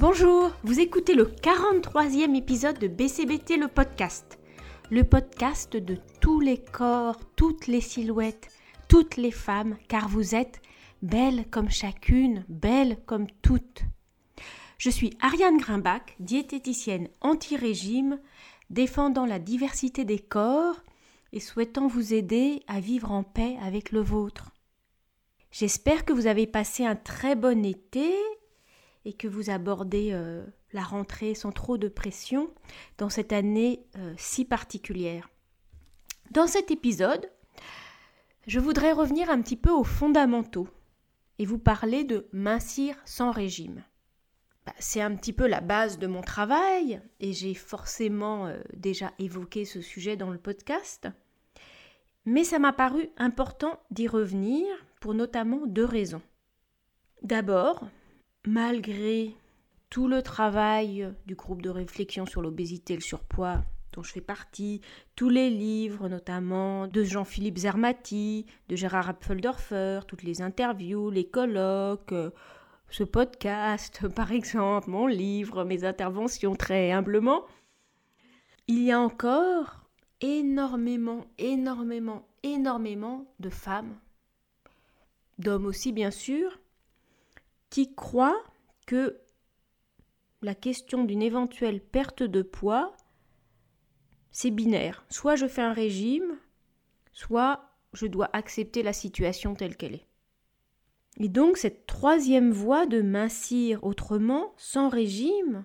[0.00, 4.38] Bonjour, vous écoutez le 43e épisode de BCBT le podcast.
[4.90, 8.48] Le podcast de tous les corps, toutes les silhouettes,
[8.88, 10.62] toutes les femmes, car vous êtes
[11.02, 13.82] belles comme chacune, belles comme toutes.
[14.78, 18.20] Je suis Ariane Grimbach, diététicienne anti-régime,
[18.70, 20.80] défendant la diversité des corps
[21.34, 24.52] et souhaitant vous aider à vivre en paix avec le vôtre.
[25.50, 28.14] J'espère que vous avez passé un très bon été
[29.04, 32.50] et que vous abordez euh, la rentrée sans trop de pression
[32.98, 35.28] dans cette année euh, si particulière.
[36.30, 37.30] Dans cet épisode,
[38.46, 40.68] je voudrais revenir un petit peu aux fondamentaux
[41.38, 43.82] et vous parler de mincir sans régime.
[44.66, 49.12] Bah, c'est un petit peu la base de mon travail et j'ai forcément euh, déjà
[49.18, 51.08] évoqué ce sujet dans le podcast.
[52.26, 54.66] Mais ça m'a paru important d'y revenir
[55.00, 56.22] pour notamment deux raisons.
[57.22, 57.86] D'abord,
[58.46, 59.34] malgré
[59.90, 64.20] tout le travail du groupe de réflexion sur l'obésité et le surpoids dont je fais
[64.20, 64.80] partie,
[65.16, 72.14] tous les livres notamment de Jean-Philippe Zermati, de Gérard Apfeldorfer, toutes les interviews, les colloques,
[72.88, 77.44] ce podcast par exemple, mon livre, mes interventions très humblement,
[78.68, 79.80] il y a encore
[80.20, 83.98] énormément, énormément, énormément de femmes,
[85.40, 86.59] d'hommes aussi bien sûr,
[87.70, 88.42] qui croient
[88.86, 89.20] que
[90.42, 92.96] la question d'une éventuelle perte de poids,
[94.30, 95.04] c'est binaire.
[95.08, 96.38] Soit je fais un régime,
[97.12, 100.06] soit je dois accepter la situation telle qu'elle est.
[101.18, 105.64] Et donc cette troisième voie de mincir autrement, sans régime,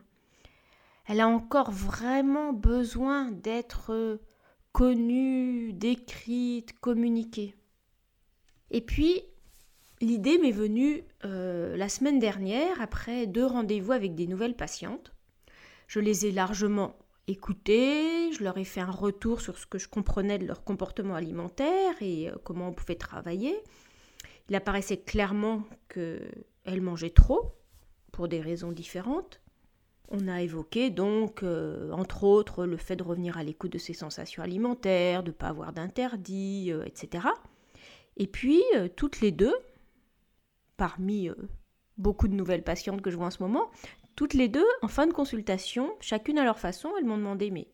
[1.07, 4.19] elle a encore vraiment besoin d'être
[4.71, 7.55] connue, décrite, communiquée.
[8.71, 9.23] Et puis,
[10.01, 15.13] L'idée m'est venue euh, la semaine dernière après deux rendez-vous avec des nouvelles patientes.
[15.88, 16.97] Je les ai largement
[17.28, 21.16] écoutées, je leur ai fait un retour sur ce que je comprenais de leur comportement
[21.16, 23.56] alimentaire et euh, comment on pouvait travailler.
[24.50, 27.56] Il apparaissait clairement qu'elles mangeaient trop,
[28.12, 29.41] pour des raisons différentes.
[30.09, 33.94] On a évoqué donc, euh, entre autres, le fait de revenir à l'écoute de ses
[33.94, 37.27] sensations alimentaires, de ne pas avoir d'interdit, etc.
[38.17, 38.62] Et puis,
[38.95, 39.56] toutes les deux,
[40.78, 41.36] parmi euh,
[41.97, 43.69] beaucoup de nouvelles patientes que je vois en ce moment,
[44.16, 47.68] toutes les deux, en fin de consultation, chacune à leur façon, elles m'ont demandé mais,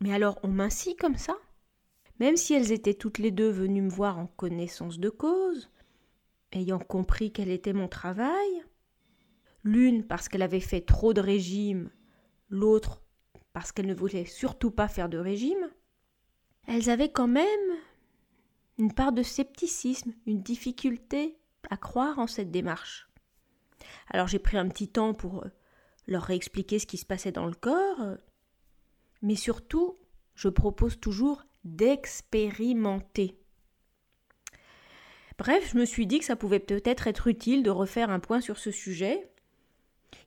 [0.00, 1.36] mais alors on mincit comme ça?
[2.18, 5.70] Même si elles étaient toutes les deux venues me voir en connaissance de cause,
[6.52, 8.64] ayant compris quel était mon travail,
[9.64, 11.90] l'une parce qu'elle avait fait trop de régime,
[12.48, 13.02] l'autre
[13.52, 15.70] parce qu'elle ne voulait surtout pas faire de régime,
[16.66, 17.46] elles avaient quand même
[18.78, 21.38] une part de scepticisme, une difficulté
[21.70, 23.08] à croire en cette démarche.
[24.08, 25.48] Alors j'ai pris un petit temps pour euh,
[26.06, 28.16] leur réexpliquer ce qui se passait dans le corps, euh,
[29.22, 29.98] mais surtout,
[30.34, 33.38] je propose toujours d'expérimenter.
[35.38, 38.40] Bref, je me suis dit que ça pouvait peut-être être utile de refaire un point
[38.40, 39.30] sur ce sujet,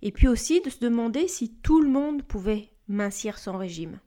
[0.01, 3.99] et puis aussi de se demander si tout le monde pouvait mincir sans régime.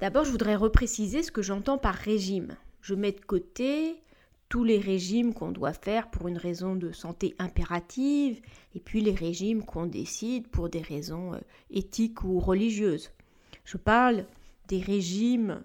[0.00, 2.56] D'abord, je voudrais repréciser ce que j'entends par régime.
[2.80, 4.02] Je mets de côté
[4.48, 8.40] tous les régimes qu'on doit faire pour une raison de santé impérative,
[8.74, 11.38] et puis les régimes qu'on décide pour des raisons euh,
[11.70, 13.10] éthiques ou religieuses.
[13.64, 14.26] Je parle
[14.68, 15.62] des régimes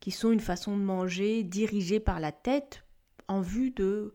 [0.00, 2.84] qui sont une façon de manger dirigée par la tête
[3.28, 4.14] en vue de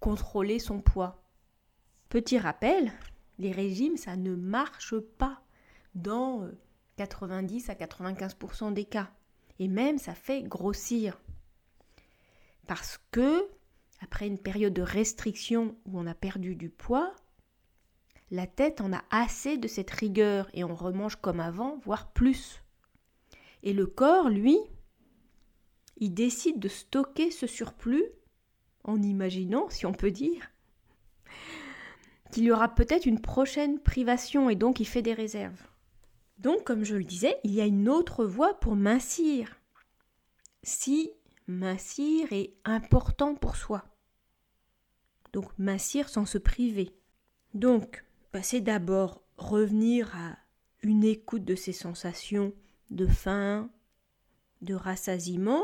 [0.00, 1.22] contrôler son poids.
[2.08, 2.92] Petit rappel,
[3.38, 5.42] les régimes, ça ne marche pas
[5.94, 6.48] dans
[6.96, 9.10] 90 euh, à 95% des cas.
[9.58, 11.20] Et même, ça fait grossir.
[12.66, 13.48] Parce que
[14.00, 17.14] après une période de restriction où on a perdu du poids,
[18.30, 22.62] la tête en a assez de cette rigueur et on remange comme avant, voire plus.
[23.62, 24.58] Et le corps, lui,
[25.96, 28.04] il décide de stocker ce surplus
[28.84, 30.50] en imaginant, si on peut dire,
[32.30, 35.60] qu'il y aura peut-être une prochaine privation et donc il fait des réserves.
[36.38, 39.56] Donc, comme je le disais, il y a une autre voie pour mincir.
[40.62, 41.10] Si
[41.48, 43.84] mincir est important pour soi.
[45.32, 46.90] Donc mincir sans se priver.
[47.54, 50.36] Donc, bah, c'est d'abord revenir à
[50.82, 52.52] une écoute de ses sensations
[52.90, 53.70] de faim,
[54.62, 55.62] de rassasiement,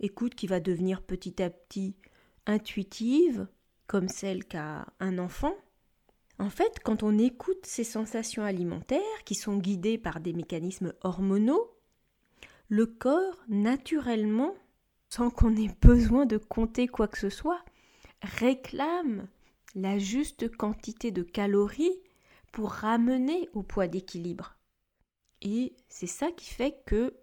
[0.00, 1.96] écoute qui va devenir petit à petit
[2.46, 3.46] intuitive,
[3.86, 5.54] comme celle qu'a un enfant.
[6.38, 11.74] En fait, quand on écoute ces sensations alimentaires qui sont guidées par des mécanismes hormonaux,
[12.68, 14.54] le corps, naturellement,
[15.08, 17.64] sans qu'on ait besoin de compter quoi que ce soit,
[18.22, 19.28] réclame
[19.74, 22.00] la juste quantité de calories
[22.52, 24.56] pour ramener au poids d'équilibre.
[25.42, 27.14] Et c'est ça qui fait que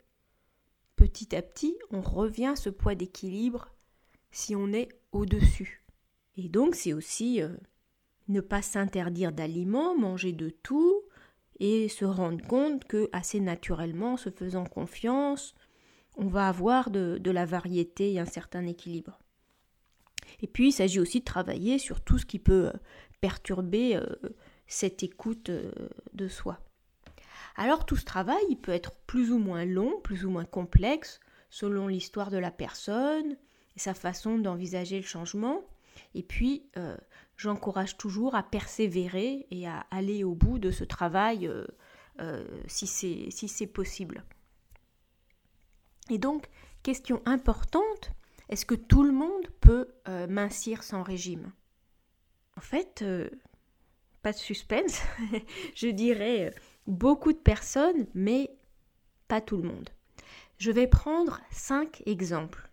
[0.95, 3.69] petit à petit, on revient à ce poids d'équilibre
[4.31, 5.83] si on est au-dessus.
[6.37, 7.55] Et donc, c'est aussi euh,
[8.27, 11.01] ne pas s'interdire d'aliments, manger de tout
[11.59, 15.55] et se rendre compte que assez naturellement, en se faisant confiance,
[16.17, 19.19] on va avoir de, la variété et un certain équilibre.
[20.41, 22.77] Et puis, il s'agit aussi de travailler sur tout ce qui peut euh,
[23.21, 24.05] perturber euh,
[24.67, 25.51] cette écoute
[26.13, 26.59] de soi.
[27.55, 31.19] Alors tout ce travail, il peut être plus ou moins long, plus ou moins complexe,
[31.49, 33.37] selon l'histoire de la personne
[33.75, 35.61] sa façon d'envisager le changement.
[36.13, 36.97] Et puis, euh,
[37.37, 41.65] j'encourage toujours à persévérer et à aller au bout de ce travail euh,
[42.21, 44.23] euh, si c'est possible.
[46.09, 46.47] Et donc,
[46.83, 48.11] question importante,
[48.49, 49.87] est-ce que tout le monde peut
[50.27, 51.51] mincir sans régime
[52.57, 53.03] En fait,
[54.21, 55.01] pas de suspense,
[55.75, 56.53] je dirais
[56.87, 58.51] beaucoup de personnes, mais
[59.27, 59.89] pas tout le monde.
[60.57, 62.69] Je vais prendre cinq exemples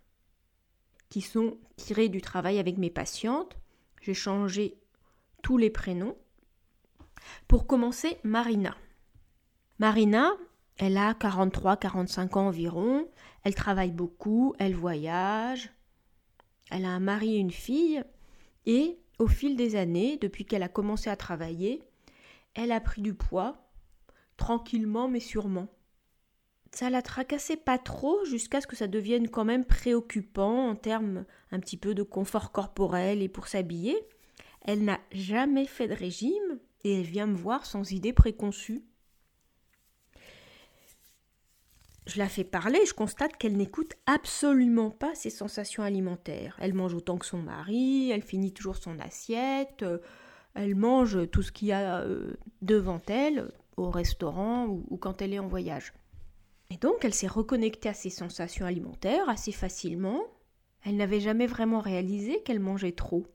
[1.09, 3.55] qui sont tirés du travail avec mes patientes.
[4.01, 4.79] J'ai changé
[5.43, 6.17] tous les prénoms.
[7.47, 8.75] Pour commencer, Marina.
[9.79, 10.31] Marina,
[10.77, 13.07] elle a 43-45 ans environ,
[13.43, 15.71] elle travaille beaucoup, elle voyage,
[16.71, 18.03] elle a un mari et une fille,
[18.65, 21.83] et au fil des années, depuis qu'elle a commencé à travailler,
[22.55, 23.69] elle a pris du poids
[24.37, 25.67] tranquillement mais sûrement.
[26.71, 31.25] Ça la tracassait pas trop jusqu'à ce que ça devienne quand même préoccupant en termes
[31.51, 33.95] un petit peu de confort corporel et pour s'habiller.
[34.61, 38.83] Elle n'a jamais fait de régime et elle vient me voir sans idée préconçue.
[42.05, 46.57] Je la fais parler, je constate qu'elle n'écoute absolument pas ses sensations alimentaires.
[46.59, 49.99] Elle mange autant que son mari, elle finit toujours son assiette, euh,
[50.53, 55.33] elle mange tout ce qu'il y a euh, devant elle, au restaurant ou, quand elle
[55.33, 55.93] est en voyage.
[56.69, 60.21] Et donc elle s'est reconnectée à ses sensations alimentaires assez facilement.
[60.83, 63.25] Elle n'avait jamais vraiment réalisé qu'elle mangeait trop.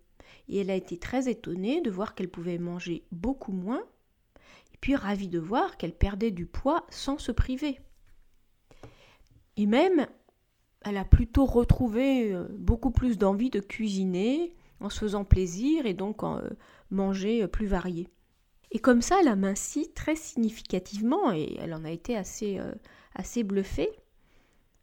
[0.49, 3.83] Et elle a été très étonnée de voir qu'elle pouvait manger beaucoup moins,
[4.75, 7.81] et puis ravie de voir qu'elle perdait du poids sans se priver.
[9.59, 10.07] Et même,
[10.83, 15.95] elle a plutôt retrouvé euh, beaucoup plus d'envie de cuisiner en se faisant plaisir et
[15.95, 16.49] donc en euh,
[16.93, 18.09] manger euh, plus varié.
[18.71, 22.61] Et comme ça, elle a minci très significativement et elle en a été assez,
[23.15, 23.89] assez bluffée.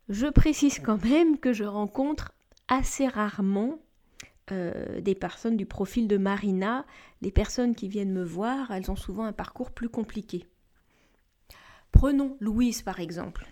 [0.09, 2.33] Je précise quand même que je rencontre
[2.67, 3.77] assez rarement
[4.49, 6.83] des personnes du profil de Marina.
[7.21, 10.47] Les personnes qui viennent me voir, elles ont souvent un parcours plus compliqué.
[11.91, 13.45] Prenons Louise par exemple.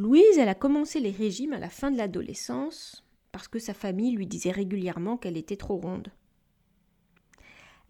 [0.00, 4.16] Louise, elle a commencé les régimes à la fin de l'adolescence parce que sa famille
[4.16, 6.08] lui disait régulièrement qu'elle était trop ronde.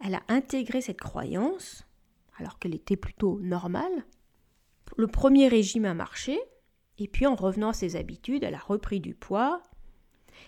[0.03, 1.87] Elle a intégré cette croyance,
[2.37, 4.03] alors qu'elle était plutôt normale.
[4.97, 6.37] Le premier régime a marché,
[6.97, 9.63] et puis en revenant à ses habitudes, elle a repris du poids,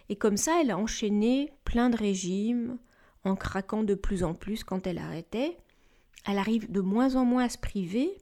[0.10, 2.78] et comme ça, elle a enchaîné plein de régimes,
[3.24, 5.58] en craquant de plus en plus quand elle arrêtait.
[6.28, 8.18] Elle arrive de moins en moins à se priver,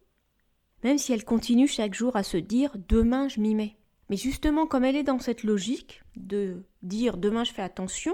[0.84, 3.76] même si elle continue chaque jour à se dire demain je m'y mets.
[4.10, 8.14] Mais justement, comme elle est dans cette logique de dire demain je fais attention,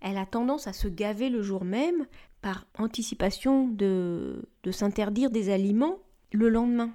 [0.00, 2.06] elle a tendance à se gaver le jour même
[2.40, 5.98] par anticipation de, de s'interdire des aliments
[6.32, 6.94] le lendemain.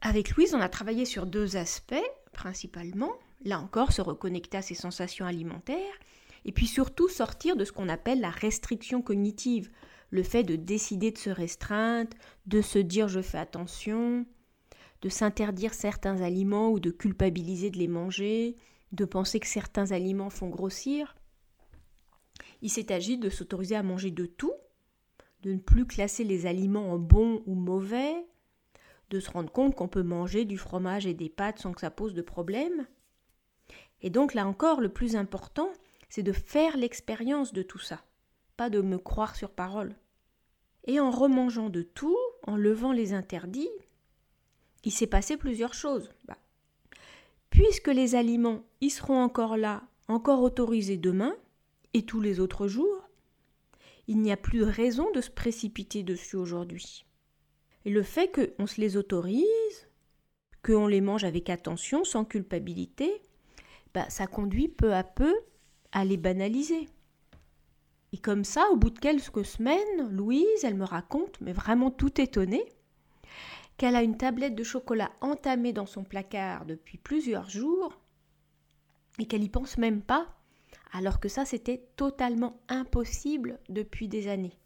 [0.00, 1.94] Avec Louise, on a travaillé sur deux aspects
[2.32, 3.12] principalement.
[3.44, 5.78] Là encore, se reconnecter à ses sensations alimentaires
[6.44, 9.70] et puis surtout sortir de ce qu'on appelle la restriction cognitive,
[10.10, 14.26] le fait de décider de se restreindre, de se dire je fais attention,
[15.02, 18.56] de s'interdire certains aliments ou de culpabiliser de les manger,
[18.92, 21.14] de penser que certains aliments font grossir.
[22.62, 24.54] Il s'est agi de s'autoriser à manger de tout,
[25.42, 28.14] de ne plus classer les aliments en bons ou mauvais,
[29.10, 31.90] de se rendre compte qu'on peut manger du fromage et des pâtes sans que ça
[31.90, 32.86] pose de problème.
[34.02, 35.70] Et donc là encore, le plus important,
[36.08, 38.02] c'est de faire l'expérience de tout ça,
[38.68, 39.94] de me croire sur parole.
[40.84, 43.70] Et en remangeant de tout, en levant les interdits,
[44.84, 46.10] il s'est passé plusieurs choses.
[46.26, 46.36] Bah,
[47.50, 51.36] puisque les aliments y seront encore là, encore autorisés demain,
[51.94, 53.08] et tous les autres jours,
[54.08, 57.04] il n'y a plus de raison de se précipiter dessus aujourd'hui.
[57.84, 59.88] Et le fait qu'on se les autorise,
[60.62, 63.22] qu'on les mange avec attention, sans culpabilité,
[63.94, 65.34] bah, ça conduit peu à peu
[65.92, 66.88] à les banaliser.
[68.12, 72.20] Et comme ça, au bout de quelques semaines, Louise, elle me raconte, mais vraiment tout
[72.20, 72.64] étonnée,
[73.76, 77.92] qu'elle a une tablette de chocolat entamée dans son placard depuis plusieurs jours
[79.18, 80.26] et qu'elle n'y pense même pas
[80.92, 84.56] alors que ça c'était totalement impossible depuis des années.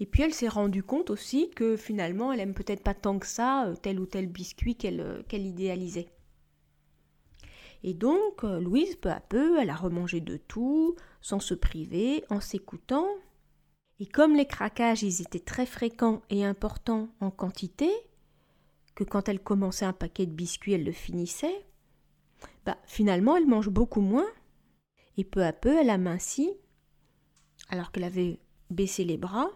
[0.00, 3.26] Et puis elle s'est rendue compte aussi que finalement elle aime peut-être pas tant que
[3.26, 6.08] ça euh, tel ou tel biscuit qu'elle euh, qu'elle idéalisait.
[7.84, 12.24] Et donc euh, Louise, peu à peu, elle a remangé de tout, sans se priver,
[12.30, 13.08] en s'écoutant.
[13.98, 17.90] Et comme les craquages, ils étaient très fréquents et importants en quantité,
[18.94, 21.64] que quand elle commençait un paquet de biscuits, elle le finissait,
[22.64, 24.28] bah, finalement elle mange beaucoup moins.
[25.16, 26.50] Et peu à peu, elle a minci,
[27.68, 28.38] alors qu'elle avait
[28.70, 29.50] baissé les bras,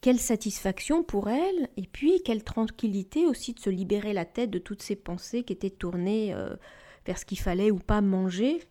[0.00, 4.58] quelle satisfaction pour elle, et puis quelle tranquillité aussi de se libérer la tête de
[4.58, 6.56] toutes ces pensées qui étaient tournées euh,
[7.16, 8.62] ce qu'il fallait ou pas manger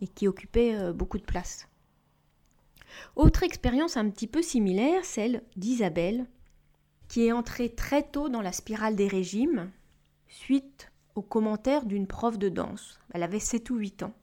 [0.00, 1.68] et qui occupaient euh, beaucoup de place.
[3.14, 6.26] Autre expérience un petit peu similaire, celle d'Isabelle,
[7.08, 9.70] qui est entrée très tôt dans la spirale des régimes,
[10.28, 12.98] suite aux commentaires d'une prof de danse.
[13.12, 14.14] Elle avait 7 ou 8 ans.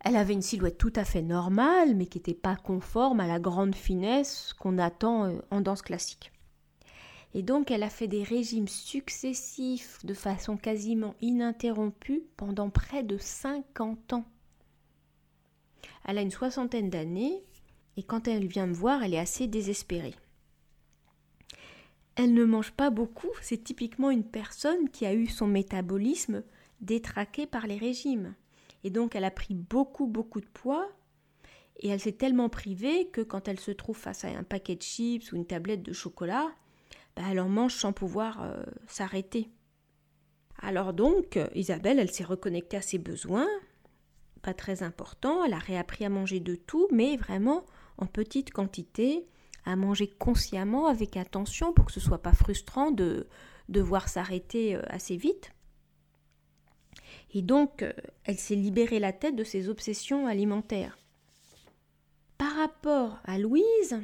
[0.00, 3.40] Elle avait une silhouette tout à fait normale, mais qui n'était pas conforme à la
[3.40, 6.32] grande finesse qu'on attend euh, en danse classique.
[7.34, 13.18] Et donc elle a fait des régimes successifs de façon quasiment ininterrompue pendant près de
[13.18, 14.24] 50 ans.
[16.06, 17.42] Elle a une soixantaine d'années,
[17.96, 20.14] et quand elle vient me voir, elle est assez désespérée.
[22.14, 26.42] Elle ne mange pas beaucoup, c'est typiquement une personne qui a eu son métabolisme
[26.80, 28.34] détraqué par les régimes.
[28.84, 30.88] Et donc elle a pris beaucoup, beaucoup de poids.
[31.80, 34.82] Et elle s'est tellement privée que quand elle se trouve face à un paquet de
[34.82, 36.50] chips ou une tablette de chocolat,
[37.18, 39.50] bah, elle en mange sans pouvoir euh, s'arrêter.
[40.60, 43.48] Alors donc, Isabelle, elle s'est reconnectée à ses besoins,
[44.42, 47.64] pas très important, elle a réappris à manger de tout, mais vraiment
[47.96, 49.26] en petite quantité,
[49.64, 53.26] à manger consciemment, avec attention, pour que ce soit pas frustrant de
[53.68, 55.50] devoir s'arrêter euh, assez vite.
[57.34, 57.92] Et donc, euh,
[58.24, 60.96] elle s'est libérée la tête de ses obsessions alimentaires.
[62.38, 64.00] Par rapport à Louise,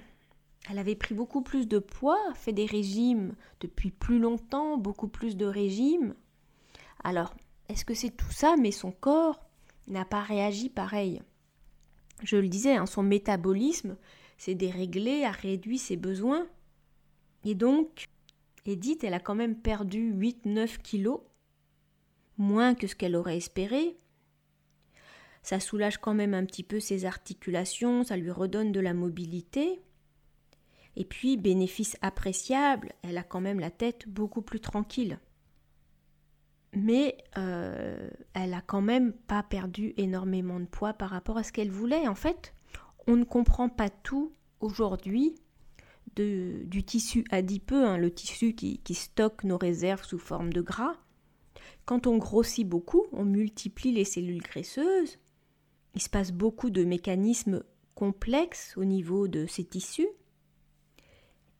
[0.69, 5.37] elle avait pris beaucoup plus de poids, fait des régimes depuis plus longtemps, beaucoup plus
[5.37, 6.15] de régimes.
[7.03, 7.35] Alors,
[7.69, 9.41] est-ce que c'est tout ça, mais son corps
[9.89, 11.23] n'a pas réagi pareil?
[12.23, 13.97] Je le disais, hein, son métabolisme
[14.39, 16.47] s'est déréglé, a réduit ses besoins.
[17.45, 18.07] Et donc,
[18.65, 21.21] Edith, elle a quand même perdu 8-9 kilos
[22.39, 23.99] moins que ce qu'elle aurait espéré.
[25.43, 29.83] Ça soulage quand même un petit peu ses articulations, ça lui redonne de la mobilité.
[30.97, 35.19] Et puis, bénéfice appréciable, elle a quand même la tête beaucoup plus tranquille.
[36.73, 41.53] Mais euh, elle a quand même pas perdu énormément de poids par rapport à ce
[41.53, 42.09] qu'elle voulait.
[42.09, 42.55] En fait,
[43.07, 45.35] on ne comprend pas tout aujourd'hui
[46.17, 50.97] du tissu adipeux, hein, le tissu qui stocke nos réserves sous forme de gras.
[51.87, 55.19] Quand on grossit beaucoup, on multiplie les cellules graisseuses.
[55.95, 57.63] Il se passe beaucoup de mécanismes
[57.95, 60.09] complexes au niveau de ces tissus.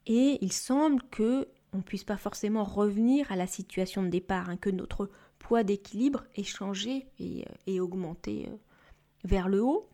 [0.07, 4.49] Et il semble que on ne puisse pas forcément revenir à la situation de départ,
[4.49, 8.57] hein, que notre poids d'équilibre ait changé et, euh, augmenté euh,
[9.25, 9.89] vers le haut.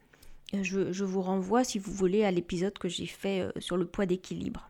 [0.53, 3.87] Je, je, vous renvoie, si vous voulez, à l'épisode que j'ai fait euh, sur le
[3.87, 4.69] poids d'équilibre.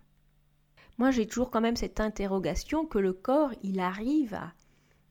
[0.98, 4.52] Moi, j'ai toujours quand même cette interrogation que le corps, il arrive à,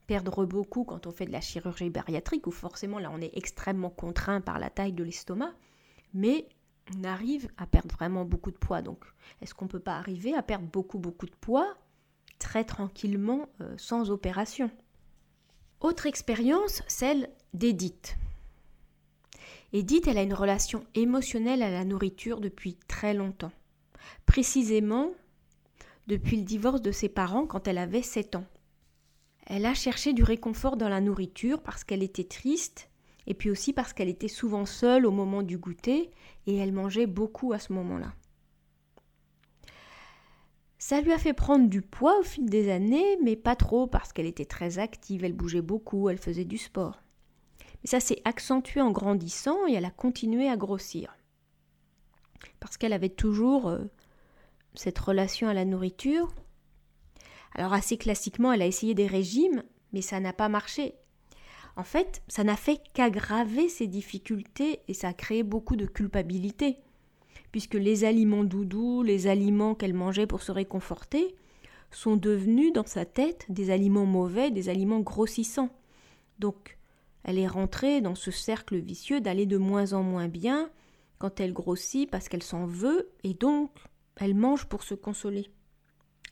[0.10, 3.92] perdre beaucoup quand on fait de la chirurgie bariatrique, où forcément là on est extrêmement
[3.92, 5.54] contraint par la taille de l'estomac,
[6.16, 6.48] mais
[6.98, 8.82] on arrive à perdre vraiment beaucoup de poids.
[8.82, 9.04] Donc
[9.42, 11.76] est-ce qu'on ne peut pas arriver à perdre beaucoup beaucoup de poids
[12.40, 14.72] très tranquillement euh, sans opération?
[15.82, 18.18] Autre expérience, celle d'Edith.
[19.72, 23.52] Edith, elle a une relation émotionnelle à la nourriture depuis très longtemps.
[24.26, 25.12] Précisément
[26.08, 28.46] depuis le divorce de ses parents quand elle avait 7 ans.
[29.46, 32.90] Elle a cherché du réconfort dans la nourriture parce qu'elle était triste
[33.30, 36.12] et puis aussi parce qu'elle était souvent seule au moment du goûter
[36.48, 38.14] et elle mangeait beaucoup à ce moment-là.
[40.78, 44.12] Ça lui a fait prendre du poids au fil des années, mais pas trop parce
[44.12, 47.02] qu'elle était très active, elle bougeait beaucoup, elle faisait du sport.
[47.82, 51.16] Mais ça s'est accentué en grandissant et elle a continué à grossir.
[52.60, 53.86] Parce qu'elle avait toujours euh,
[54.74, 56.34] cette relation à la nourriture
[57.56, 60.96] alors assez classiquement, elle a essayé des régimes, mais ça n'a pas marché.
[61.80, 66.76] En fait, ça n'a fait qu'aggraver ses difficultés et ça a créé beaucoup de culpabilité,
[67.54, 71.38] puisque les aliments doudous, les aliments qu'elle mangeait pour se réconforter,
[71.90, 75.70] sont devenus dans sa tête des aliments mauvais, des aliments grossissants.
[76.38, 76.78] Donc,
[77.24, 80.70] elle est rentrée dans ce cercle vicieux d'aller de moins en moins bien
[81.18, 83.72] quand elle grossit parce qu'elle s'en veut et donc
[84.18, 85.50] elle mange pour se consoler.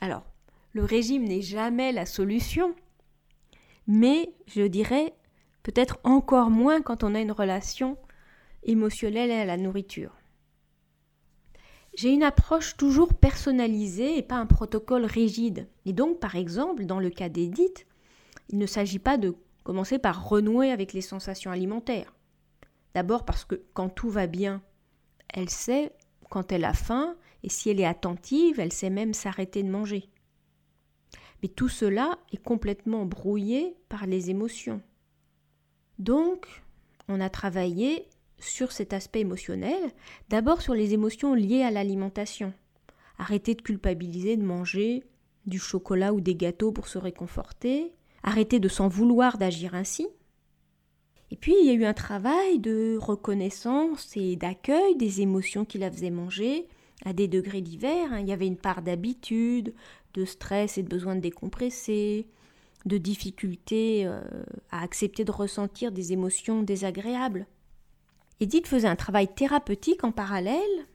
[0.01, 0.25] Alors,
[0.74, 2.75] le régime n'est jamais la solution,
[3.88, 5.13] mais je dirais
[5.67, 7.97] peut-être encore moins quand on a une relation
[8.63, 10.15] émotionnelle à la nourriture.
[11.93, 15.67] J'ai une approche toujours personnalisée et pas un protocole rigide.
[15.83, 17.86] Et donc, par exemple, dans le cas d'Edith,
[18.47, 22.15] il ne s'agit pas de commencer par renouer avec les sensations alimentaires.
[22.95, 24.62] D'abord parce que quand tout va bien,
[25.33, 25.91] elle sait
[26.29, 30.07] quand elle a faim et si elle est attentive, elle sait même s'arrêter de manger.
[31.43, 34.81] Mais tout cela est complètement brouillé par les émotions.
[36.00, 36.63] Donc,
[37.08, 38.08] on a travaillé
[38.39, 39.92] sur cet aspect émotionnel,
[40.30, 42.54] d'abord sur les émotions liées à l'alimentation.
[43.18, 45.04] Arrêter de culpabiliser de manger
[45.46, 50.08] du chocolat ou des gâteaux pour se réconforter, arrêter de s'en vouloir d'agir ainsi.
[51.32, 55.77] Et puis il y a eu un travail de reconnaissance et d'accueil des émotions qui
[55.77, 56.68] la faisaient manger
[57.06, 58.13] à des degrés divers.
[58.13, 58.20] Hein.
[58.20, 59.74] Il y avait une part d'habitude,
[60.13, 62.27] de stress et de besoin de décompresser,
[62.88, 64.22] de difficulté euh,
[64.72, 67.46] à accepter de ressentir des émotions désagréables.
[68.39, 70.88] Edith faisait un travail thérapeutique en parallèle,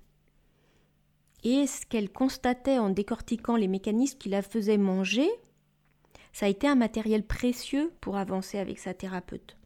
[1.44, 5.28] et ce qu'elle constatait en décortiquant les mécanismes qui la faisaient manger,
[6.32, 9.56] ça a été un matériel précieux pour avancer avec sa thérapeute.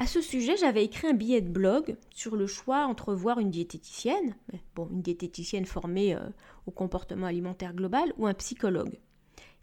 [0.00, 3.50] À ce sujet, j'avais écrit un billet de blog sur le choix entre voir une
[3.50, 4.36] diététicienne,
[4.76, 6.20] une diététicienne formée euh,
[6.66, 9.00] au comportement alimentaire global, ou un psychologue.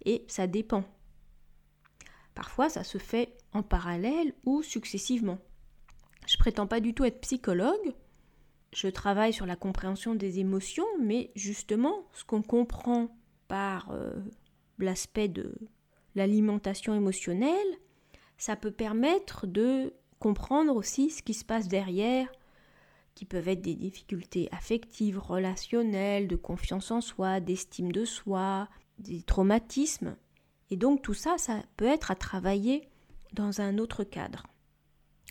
[0.06, 0.84] Et ça dépend.
[2.34, 5.40] Parfois, ça se fait en parallèle ou successivement.
[6.28, 7.94] Je prétends pas du tout être psychologue.
[8.74, 13.10] Je travaille sur la compréhension des émotions, mais justement, ce qu'on comprend
[13.48, 14.14] par euh,
[14.80, 15.56] l'aspect de
[16.16, 17.78] l'alimentation émotionnelle,
[18.38, 22.30] ça peut permettre de comprendre aussi ce qui se passe derrière,
[23.14, 28.68] qui peuvent être des difficultés affectives, relationnelles, de confiance en soi, d'estime de soi,
[29.00, 30.16] des traumatismes.
[30.70, 32.88] Et donc tout ça, ça peut être à travailler
[33.34, 34.48] dans un autre cadre.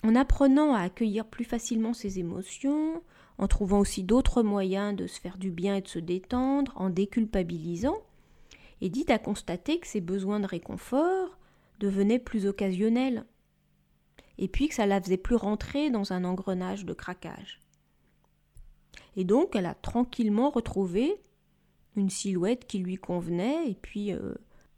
[0.03, 3.01] En apprenant à accueillir plus facilement ses émotions,
[3.37, 6.89] en trouvant aussi d'autres moyens de se faire du bien et de se détendre, en
[6.89, 7.97] déculpabilisant,
[8.81, 11.37] Edith a constaté que ses besoins de réconfort
[11.79, 13.25] devenaient plus occasionnels,
[14.37, 17.61] et puis que ça la faisait plus rentrer dans un engrenage de craquage.
[19.15, 21.15] Et donc elle a tranquillement retrouvé
[21.95, 24.33] une silhouette qui lui convenait, et puis euh,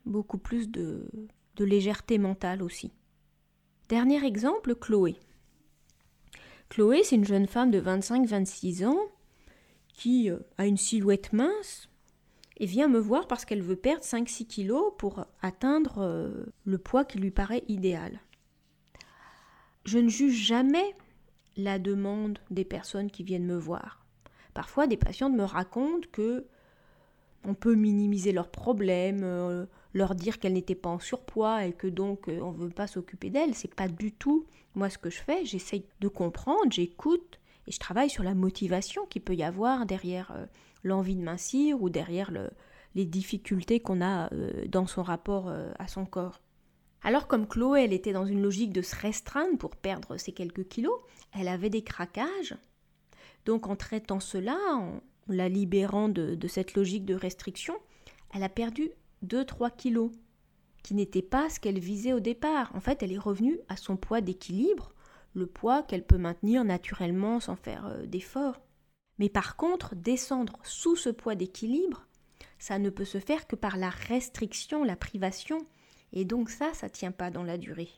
[0.06, 1.10] beaucoup plus de,
[1.56, 2.92] de légèreté mentale aussi.
[3.90, 5.16] Dernier exemple, Chloé.
[6.70, 9.00] Chloé, c'est une jeune femme de 25-26 ans
[9.94, 11.90] qui euh, a une silhouette mince
[12.58, 17.06] et vient me voir parce qu'elle veut perdre 5-6 kilos pour atteindre euh, le poids
[17.06, 18.20] qui lui paraît idéal.
[19.86, 20.94] Je ne juge jamais
[21.56, 24.06] la demande des personnes qui viennent me voir.
[24.54, 26.46] Parfois, des patientes me racontent que
[27.48, 31.88] on peut minimiser leurs problèmes, euh, leur dire qu'elles n'étaient pas en surpoids et que
[31.88, 33.56] donc euh, on ne veut pas s'occuper d'elles.
[33.56, 35.46] C'est pas du tout moi ce que je fais.
[35.46, 40.32] J'essaye de comprendre, j'écoute et je travaille sur la motivation qu'il peut y avoir derrière
[40.36, 40.46] euh,
[40.84, 42.32] l'envie de mincir ou derrière
[42.96, 44.30] les difficultés qu'on a
[44.70, 46.40] dans son rapport à son corps.
[47.02, 50.68] Alors comme Chloé, elle était dans une logique de se restreindre pour perdre ses quelques
[50.68, 51.00] kilos,
[51.34, 52.56] elle avait des craquages.
[53.46, 54.58] Donc en traitant cela,
[55.30, 57.76] la libérant de, cette logique de restriction,
[58.34, 58.90] elle a perdu
[59.26, 60.12] 2-3 kilos,
[60.84, 62.72] qui n'était pas ce qu'elle visait au départ.
[62.76, 64.94] En fait, elle est revenue à son poids d'équilibre,
[65.34, 68.62] le poids qu'elle peut maintenir naturellement sans faire euh, d'efforts.
[69.20, 72.08] Mais par contre, descendre sous ce poids d'équilibre,
[72.60, 75.60] ça ne peut se faire que par la restriction, la privation,
[76.14, 77.90] et donc ça, ça ne tient pas dans la durée.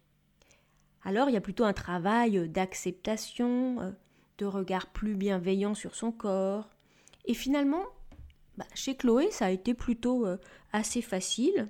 [1.04, 3.92] Alors il y a plutôt un travail d'acceptation, euh,
[4.38, 6.70] de regard plus bienveillant sur son corps,
[7.30, 7.86] et finalement,
[8.58, 10.38] bah, chez Chloé, ça a été plutôt euh,
[10.74, 11.68] assez facile,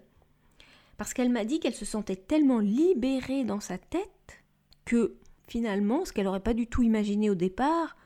[0.98, 4.42] parce qu'elle m'a dit qu'elle se sentait tellement libérée dans sa tête
[4.86, 5.18] que
[5.50, 7.98] finalement, ce qu'elle n'aurait pas du tout imaginé au départ,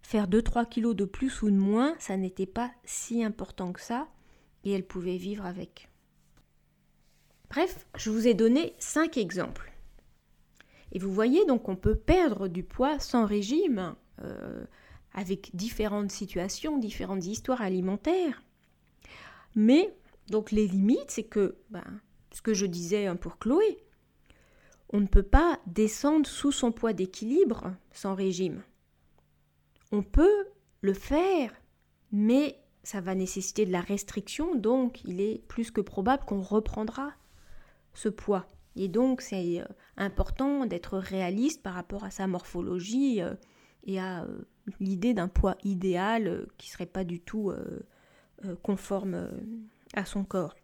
[0.00, 4.06] faire 2-3 kilos de plus ou de moins, ça n'était pas si important que ça,
[4.62, 5.88] et elle pouvait vivre avec.
[7.50, 9.72] Bref, je vous ai donné 5 exemples.
[10.92, 13.96] Et vous voyez donc on peut perdre du poids sans régime.
[14.22, 14.64] Euh,
[15.16, 18.42] avec différentes situations, différentes histoires alimentaires.
[19.56, 19.92] Mais,
[20.28, 22.00] donc les limites, c'est que, ben,
[22.30, 23.78] ce que je disais hein, pour Chloé,
[24.90, 28.62] on ne peut pas descendre sous son poids d'équilibre sans régime.
[29.90, 30.46] On peut
[30.82, 31.52] le faire,
[32.12, 37.12] mais ça va nécessiter de la restriction, donc il est plus que probable qu'on reprendra
[37.94, 38.46] ce poids.
[38.76, 39.64] Et donc c'est euh,
[39.96, 43.34] important d'être réaliste par rapport à sa morphologie euh,
[43.86, 44.42] et à euh,
[44.80, 47.80] l'idée d'un poids idéal euh, qui serait pas du tout euh,
[48.62, 49.30] conforme
[49.94, 50.54] à son corps.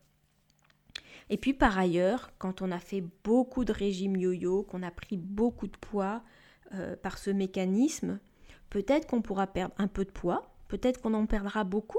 [1.31, 5.17] Et puis par ailleurs, quand on a fait beaucoup de régimes yo-yo, qu'on a pris
[5.17, 6.23] beaucoup de poids
[7.03, 8.19] par ce mécanisme,
[8.69, 11.99] peut-être qu'on pourra perdre un peu de poids, peut-être qu'on en perdra beaucoup,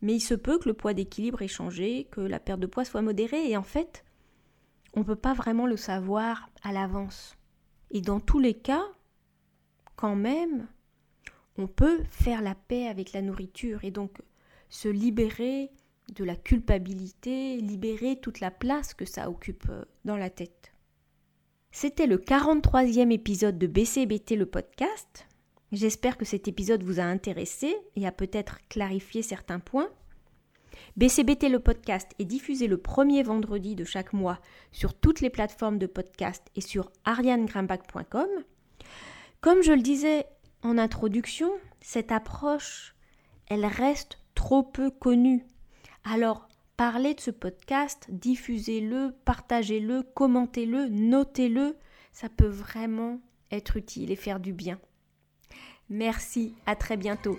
[0.00, 2.84] mais il se peut que le poids d'équilibre ait changé, que la perte de poids
[2.84, 4.04] soit modérée, et en fait,
[4.94, 7.36] on ne peut pas vraiment le savoir à l'avance.
[7.90, 8.84] Et dans tous les cas,
[9.98, 10.68] quand même,
[11.58, 14.12] on peut faire la paix avec la nourriture et donc
[14.70, 15.72] se libérer
[16.14, 20.72] de la culpabilité, libérer toute la place que ça occupe euh, dans la tête.
[21.72, 25.26] C'était le 43e épisode de BCBT le podcast.
[25.72, 29.90] J'espère que cet épisode vous a intéressé et a peut-être clarifié certains points.
[30.96, 34.38] BCBT le podcast est diffusé le premier vendredi de chaque mois
[34.70, 38.28] sur toutes les plateformes de podcast et sur arianegrimbach.com.
[39.40, 40.26] Comme je le disais
[40.62, 42.96] en introduction, cette approche,
[43.46, 45.46] elle reste trop peu connue.
[46.02, 51.76] Alors, parlez de ce podcast, diffusez-le, partagez-le, commentez-le, notez-le,
[52.12, 53.20] ça peut vraiment
[53.52, 54.80] être utile et faire du bien.
[55.88, 57.36] Merci, à très bientôt.